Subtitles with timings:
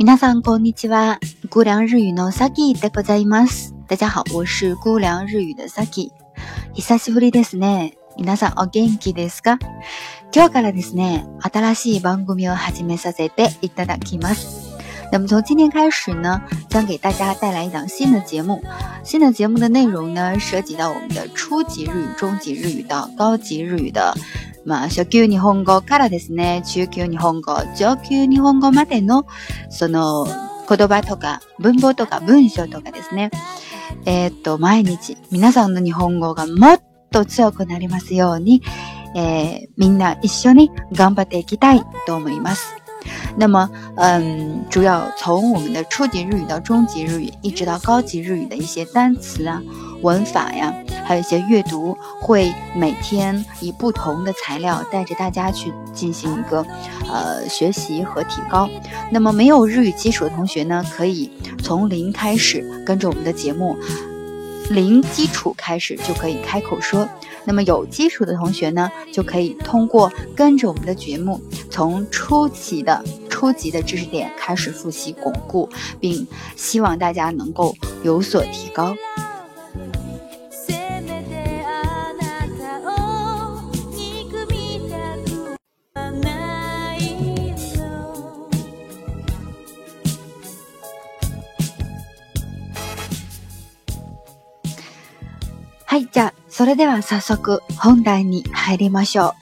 [0.00, 1.18] 皆さんこんにちは、
[1.50, 3.74] 姑良日语の s a i でございます。
[3.88, 6.10] 大家好，我是姑娘日语的 Saki。
[6.76, 7.94] 久しぶりですね。
[8.16, 9.58] 皆さんお元気ですか？
[10.32, 14.68] 今日からですね、新しい番組を始めさせていただきます。
[15.10, 16.40] 那么从今天开始呢，
[16.70, 18.62] 将给大家带来一档新的节目。
[19.02, 24.14] 新的节目的内容呢，涉及到我们的初级日语、中级日语到高级日语的。
[24.68, 29.26] まあ、初級日本語からですね、中級日本語、上級日本語までの、
[29.70, 30.26] その、
[30.68, 33.30] 言葉とか文法とか文章とかですね、
[34.04, 38.60] えー、っと、毎日皆さんの日本語がもっと強くなりますように、
[39.16, 42.76] えー、みんな一緒に頑張っていきたいと思います。
[43.38, 49.62] 那么，嗯，主要从我们的初级日语到中级日语，一直到高级日语的一些单词啊、
[50.02, 50.74] 文法呀、
[51.08, 56.58] 还有一些阅读，会每天以不同的材料带着大家去进行一个，
[57.10, 58.68] 呃，学习和提高。
[59.10, 63.74] 那么没有日语基础的同学呢，可以从零开始跟着我们的节目，
[64.68, 67.08] 零基础开始就可以开口说。
[67.46, 71.40] 那么有基础的同学呢，就可以通过跟着我们的节目，
[71.70, 78.94] 从初级的初级的知识点开始复习巩固，并希望大家能够有所提高。
[96.58, 99.32] それでは早速本題に入りましょう。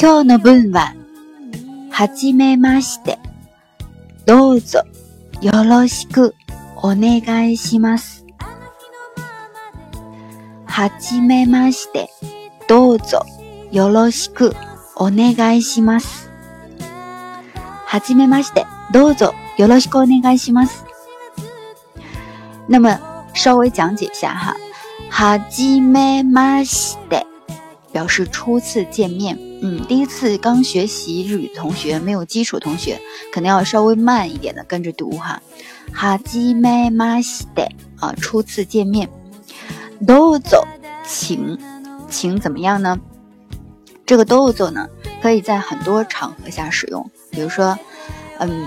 [0.00, 0.94] 今日の文は、
[1.90, 3.18] はじめまして。
[4.24, 4.78] どうぞ
[5.42, 6.34] よろしく
[6.78, 8.17] お願いします。
[10.80, 12.08] はじめまして、
[12.68, 13.26] どうぞ、
[13.72, 14.52] よろしく、
[14.94, 16.30] お願いします。
[17.84, 20.84] はじめまして、どうぞ、よろしくお願いします。
[22.68, 23.00] 那么
[23.34, 24.54] 稍微讲解一下哈，
[25.10, 27.26] はじめまして
[27.92, 29.36] 表示初次见面。
[29.62, 33.00] 嗯，第一次刚学习日语同学，没有基础同学，
[33.32, 35.42] 可能要稍微慢一点的跟着读哈。
[35.92, 37.66] はじめまして
[37.98, 39.08] 啊，初次见面。
[40.06, 40.66] 都走
[41.04, 41.58] 请，
[42.08, 42.98] 请怎么样呢？
[44.06, 44.86] 这个都走呢，
[45.22, 47.10] 可以在很多场合下使用。
[47.30, 47.78] 比如说，
[48.38, 48.66] 嗯，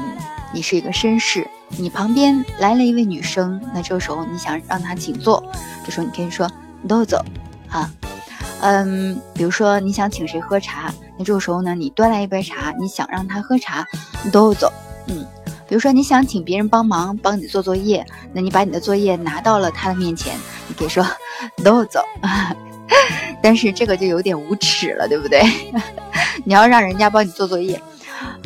[0.54, 5.42] 你是一个绅士，你旁边来了一位女生，那这个时候你想让她请坐，
[5.86, 6.50] 这时候你可以说
[6.88, 7.24] 都走
[7.70, 7.90] 啊。
[8.62, 13.86] 嗯，比如说你想请谁喝茶，那这个时候呢，你端来一杯茶，你想让她喝茶，
[14.32, 14.72] 都走。
[15.08, 15.26] 嗯。
[15.72, 20.34] 比如说你想请别人帮忙帮你做作业，那你把你的作业拿到了他的面前，
[20.68, 21.02] 你可以说
[21.64, 21.98] n o z
[23.42, 25.42] 但是这个就有点无耻了，对不对？
[26.44, 27.82] 你要让人家帮你做作业，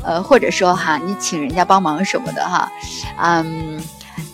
[0.03, 2.71] 呃，或者说哈，你请人家帮忙什么的哈，
[3.19, 3.81] 嗯，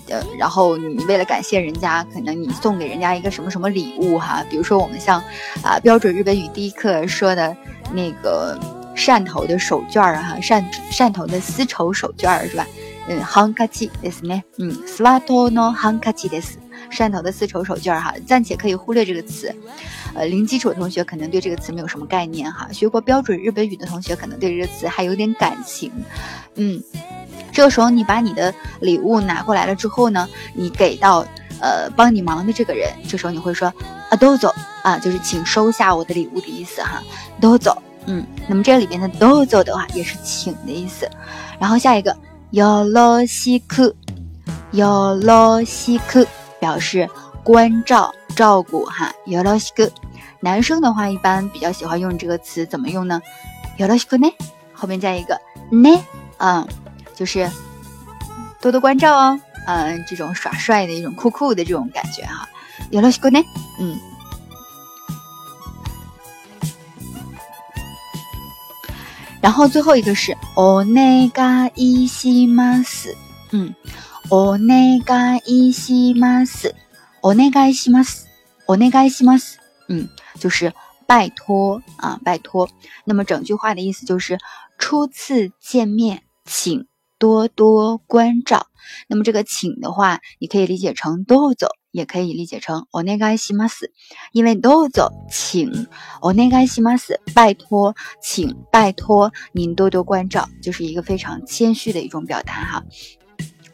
[0.09, 5.17] 呃，然后你为了感谢人家，可能你送给人家一个什么什么礼物哈，比如说我们像
[5.63, 7.55] 啊标准日本语第一课说的
[7.93, 8.59] 那个。
[9.03, 12.63] 汕头的手绢儿啊，哈，汕汕头的丝绸手绢儿是吧？
[13.07, 14.43] 嗯，h a n k a c h i ですね。
[14.59, 16.57] 嗯，s a t o no スワト k a c h i です。
[16.91, 19.51] 汕头的丝绸手绢儿哈，暂且可以忽略这个词。
[20.13, 22.69] 呃，零基础的同学可能对这个词没有什么概念哈。
[22.71, 25.91] 学过标准日本语的同学可能对这个词还有点感情。
[26.53, 26.79] 嗯，
[27.51, 31.25] 这个时候你把你的礼物拿过来了之后呢，你给到
[31.59, 33.67] 呃帮你忙的这个人，这时候你会说
[34.09, 37.01] 啊，どうぞ啊，就是请收下我的礼物的意思哈，
[37.41, 37.75] どうぞ。
[38.07, 41.09] 嗯，那么这里边的豆做的话也是请的意思。
[41.59, 42.15] 然后下一个，
[42.53, 43.93] よろしく、
[44.73, 46.25] よろしく
[46.59, 47.07] 表示
[47.43, 49.13] 关照、照顾哈。
[49.27, 49.91] よろしく，
[50.41, 53.21] 男生的话一般比较喜欢用这个词，怎么用呢？
[53.77, 54.33] よろしくね，
[54.73, 55.39] 后面加一个
[55.71, 55.99] ね，
[56.37, 56.67] 嗯，
[57.15, 57.49] 就是
[58.59, 62.49] 多多关照哦，嗯，这种耍帅的一种酷酷的这种感觉哈。
[62.89, 63.45] よろしくね，
[63.79, 64.10] 嗯。
[69.41, 71.31] 然后最后一个是“お願
[71.73, 73.15] いします”，
[73.51, 73.73] 嗯
[74.29, 75.01] ，“お願
[75.43, 76.71] いします
[77.23, 78.25] ”，“お願いします
[78.69, 79.55] ”，“お願いします”，
[79.89, 80.07] 嗯，
[80.39, 80.71] 就是
[81.07, 82.69] 拜托啊，拜托。
[83.03, 84.37] 那么整句话的意思就是
[84.77, 86.85] 初次见面，请。
[87.21, 88.65] 多多关照。
[89.07, 93.91] 那么这个请的话，你可以理解成どうぞ，也可以理解成お願いします。
[94.33, 95.87] 因为どうぞ请，
[96.23, 102.83] お願いします拜托，请拜托您多多关照，就是一个非常谦虚的一种表达哈，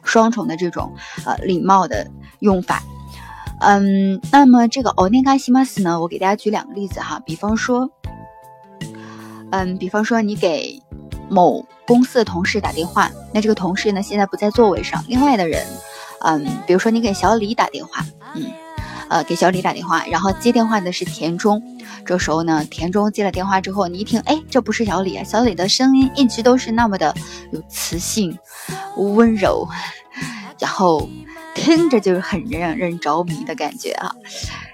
[0.03, 0.93] 双重的这种
[1.25, 2.11] 呃礼貌的
[2.41, 2.83] 用法。
[3.61, 7.89] 嗯，那么这个お願いします呢，我给大家举两个例子哈，比方说，
[9.51, 10.81] 嗯，比方说你给。
[11.29, 15.03] 某公司的同事打电话，那这个同事呢现在不在座位上。
[15.07, 15.65] 另外的人，
[16.21, 18.43] 嗯，比如说你给小李打电话，嗯，
[19.09, 21.61] 呃，给小李打电话，然后接电话的是田中。
[22.05, 25.23] 这时候呢，田中接了电话之后，你一听，哎，这不是小李啊！
[25.23, 27.13] 小李的声音一直都是那么的
[27.51, 28.37] 有磁性、
[28.95, 29.67] 温柔，
[30.59, 31.09] 然后
[31.53, 34.15] 听着就是很让人着迷的感觉啊。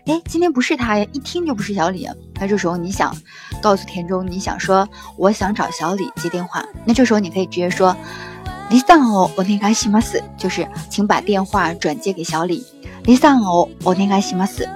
[0.05, 1.05] 哎，今天不是他呀！
[1.13, 2.05] 一听就不是小李。
[2.35, 3.15] 那这时候你想
[3.61, 6.61] 告诉田中，你想说我想找小李接电话。
[6.83, 7.95] 那这时候你可以直接说
[8.69, 12.65] l i s 哦，我那个什么斯，就是请把电话转接给小李。
[13.05, 14.67] l i s 哦，我那个什么斯。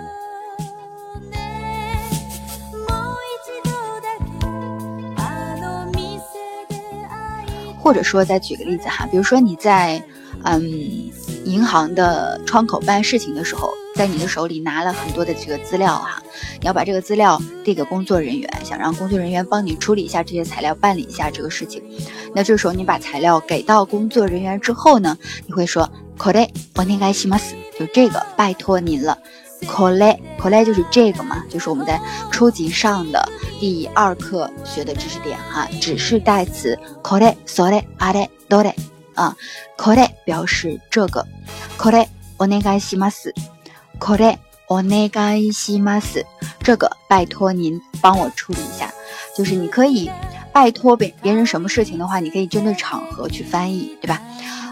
[7.82, 10.02] 或者说，再举个例子哈，比如说你在
[10.46, 10.64] 嗯
[11.44, 13.68] 银行的窗口办事情的时候。
[13.98, 16.22] 在你的手里拿了很多的这个资料哈，
[16.62, 21.82] 你要把这个资料递给工作人员，想让工作人员帮你处理一下这些材料，办理一下这个事情。
[22.36, 25.18] 那这时候你把材料给到工作人员之后呢，
[25.48, 25.84] 你会说
[26.22, 29.18] c o お願いします，就这个，拜托您了。
[29.64, 30.06] cole
[30.64, 32.00] 就是这个嘛，就是我们在
[32.32, 33.28] 初级上的
[33.60, 38.14] 第二课学的知识点哈，指示代词 “cole sole a
[38.54, 38.74] l e
[39.16, 39.36] 啊
[39.76, 41.26] c o 表示这个
[41.82, 42.08] c o
[42.38, 43.34] お願いします。
[44.00, 44.40] これ
[44.70, 45.10] お願
[45.44, 46.26] いします。
[46.64, 48.92] 这个拜托您帮我处理一下，
[49.36, 50.10] 就是你可以
[50.54, 54.22] 拜托别别人什么事情的话，你可以针对场合去翻译，对吧？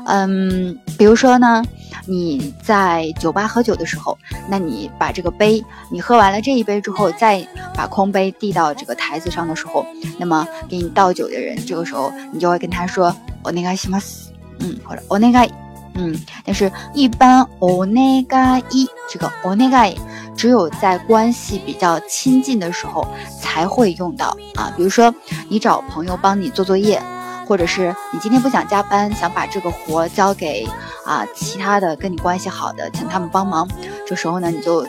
[0.07, 1.63] 嗯，比如说呢，
[2.07, 4.15] 你在酒吧喝酒的时候，
[4.47, 9.83] 那你把这个杯，你喝完了这一杯之后，再把空杯递到这个台子上的时候，
[10.19, 14.29] 那么给你倒酒的人，这个时候你就会跟他说，お願いします。
[14.59, 15.64] 嗯，或者お願い。
[15.95, 16.13] 嗯，
[16.45, 18.25] 但是一般 o m e
[18.71, 19.99] 一这个 o m e 一，
[20.37, 23.05] 只有在关系比较亲近的时候
[23.41, 25.13] 才会用到啊，比如说
[25.49, 27.01] 你找朋友帮你做作业。
[27.47, 30.67] 或者是你今天不想加班，想把这个活交给
[31.05, 33.67] 啊其他的跟你关系好的，请他们帮忙。
[34.05, 34.79] 这时候呢，你就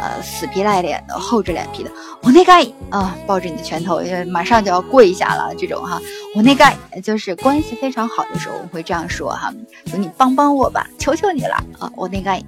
[0.00, 1.90] 呃死皮赖脸的、厚着脸皮的，
[2.22, 2.52] 我那个
[2.90, 5.54] 啊，抱着你的拳头，因为马上就要跪下了。
[5.56, 6.00] 这种哈，
[6.34, 6.64] 我那个
[7.02, 9.52] 就是关系非常好的时候，我会这样说哈，
[9.86, 12.46] 求你帮帮我吧，求求你了啊，我那个。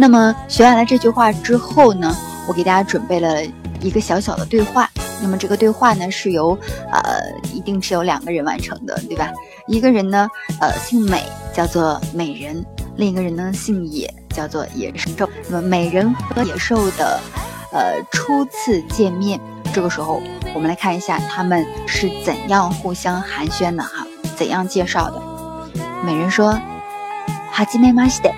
[0.00, 2.16] 那么学完了这句话之后呢，
[2.48, 3.44] 我给大家准备了
[3.82, 4.88] 一个小小的对话。
[5.20, 6.58] 那么这个对话呢，是由
[6.90, 7.20] 呃，
[7.52, 9.30] 一定是由两个人完成的，对吧？
[9.66, 10.26] 一个人呢，
[10.58, 12.64] 呃，姓美，叫做美人；
[12.96, 15.28] 另一个人呢，姓野，叫做野兽。
[15.50, 17.20] 那么美人和野兽的
[17.70, 19.38] 呃初次见面，
[19.70, 20.22] 这个时候
[20.54, 25.22] 我们来看一下他们是怎样互相寒暄的哈，怎样介绍的？
[26.02, 26.58] 美人说
[27.52, 28.30] ：“哈基梅马西德，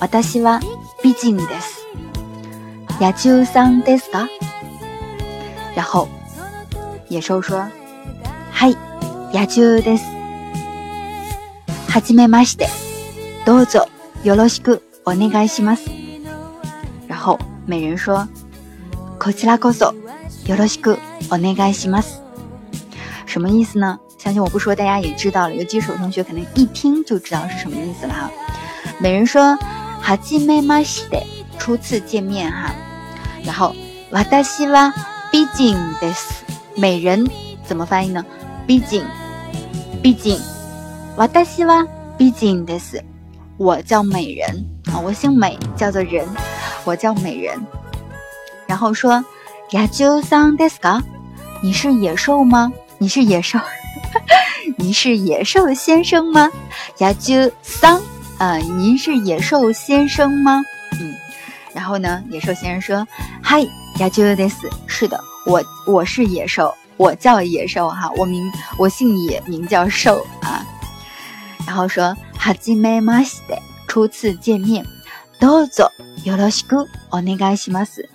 [0.00, 0.58] 我达西湾。”
[1.12, 1.84] 人です。
[3.00, 4.26] 野猪是的吗？
[5.74, 6.08] 然后
[7.08, 7.66] 野兽说
[8.50, 8.68] ：“嗨，
[9.32, 10.04] 野です。
[11.88, 12.68] はじめまして、
[13.44, 13.86] どうぞ、
[14.24, 15.90] よろしくお願いします。”
[17.06, 18.26] 然后美人说
[19.20, 19.94] ：“こちらこそ、
[20.46, 20.94] よろしく
[21.30, 22.22] お願いします。”
[23.26, 24.00] 什么意思呢？
[24.18, 25.54] 相信我不说，大家也知道了。
[25.54, 28.30] 有基础的同学可能一听就知道是什么意思了哈。
[29.00, 29.58] 美人说。
[30.06, 31.24] はじめまして，
[31.58, 32.74] 初次见面哈。
[33.42, 33.74] 然后、
[34.10, 34.92] 私は
[35.32, 35.46] 美
[36.98, 37.26] 人，
[37.64, 38.22] 怎么翻译呢？
[38.66, 39.02] 毕竟，
[40.02, 40.38] 毕竟、
[41.16, 41.86] 私は
[42.18, 43.02] 美人です。
[43.56, 44.46] 我叫美人
[44.92, 46.28] 啊，我姓美，叫做人，
[46.84, 47.58] 我叫美人。
[48.66, 49.24] 然后说、
[49.70, 51.02] 亚洲桑德斯す
[51.62, 52.70] 你是野兽吗？
[52.98, 53.58] 你是野兽？
[54.76, 56.50] 你是野兽先生吗？
[56.98, 58.02] 亚洲桑。
[58.38, 60.62] 嗯，您是野兽先生吗？
[61.00, 61.14] 嗯，
[61.72, 62.22] 然后呢？
[62.30, 63.06] 野兽先生说
[63.40, 63.68] ：“嗨 y
[64.00, 64.36] a j u
[64.88, 68.42] 是的，我我是野兽，我叫野兽哈，我名
[68.76, 70.66] 我姓野，名叫兽啊。”
[71.64, 74.84] 然后说哈基 j i 西 e 初次见面
[75.38, 75.88] ，douzo
[76.24, 78.10] y o r o s h i k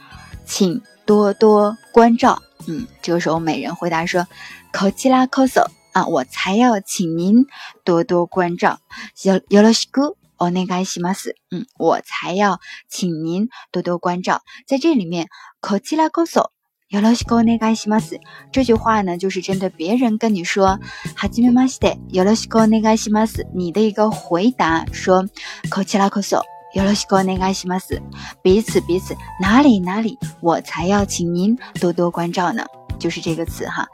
[0.45, 4.27] 请多多关照。”嗯，这个时候美人回答说
[4.73, 7.45] ：“kotira o s 啊，我才要请您
[7.83, 8.79] 多多关照。
[9.23, 11.35] よろしくお願いします。
[11.51, 14.41] 嗯，我才要请您多多关照。
[14.67, 15.27] 在这里面，
[15.61, 16.51] こちらこそ
[16.89, 18.19] よろしくお願いします。
[18.51, 20.79] 这句话呢，就是针对别人跟你说
[21.17, 25.23] “はじめまして”、“よろしくお願いします”，你的一个回答说
[25.69, 26.37] “こちらこそ
[26.73, 28.01] よろしくお願いします”。
[28.43, 32.65] 彼此彼此，哪里哪里，我才要请您多多关照呢，
[32.99, 33.85] 就是这个词哈，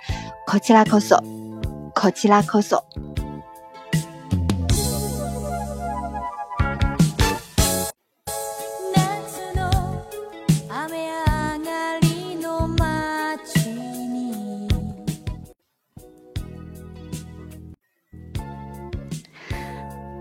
[0.46, 1.45] こちらこそ。
[1.96, 2.78] 考起拉咳嗽。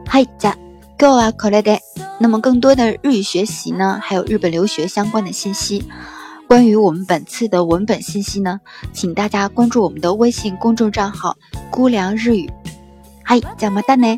[0.06, 0.56] 嗨，家
[0.96, 1.76] Go 啊，可爱的。
[2.20, 5.84] 那么，更多的日语学习呢，还有日本留学相关的信息。
[6.46, 8.60] 关于我们本次的文本信息呢，
[8.92, 11.36] 请大家关注我们的微信公众账号
[11.70, 12.50] “姑凉日语”。
[13.24, 14.16] 嗨，怎么蛋呢？